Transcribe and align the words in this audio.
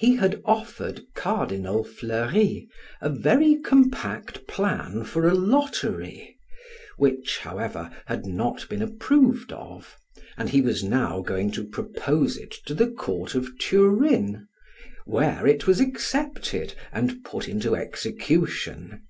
He 0.00 0.16
had 0.16 0.42
offered 0.44 1.02
Cardinal 1.14 1.84
Fleury 1.84 2.66
a 3.00 3.08
very 3.08 3.54
compact 3.54 4.48
plan 4.48 5.04
for 5.04 5.28
a 5.28 5.32
lottery, 5.34 6.36
which, 6.96 7.38
however, 7.42 7.88
had 8.06 8.26
not 8.26 8.68
been 8.68 8.82
approved 8.82 9.52
of, 9.52 9.96
and 10.36 10.50
he 10.50 10.60
was 10.60 10.82
now 10.82 11.20
going 11.20 11.52
to 11.52 11.62
propose 11.62 12.36
it 12.36 12.50
to 12.66 12.74
the 12.74 12.88
court 12.90 13.36
of 13.36 13.56
Turin, 13.60 14.48
where 15.06 15.46
it 15.46 15.68
was 15.68 15.78
accepted 15.78 16.74
and 16.90 17.22
put 17.22 17.48
into 17.48 17.76
execution. 17.76 19.06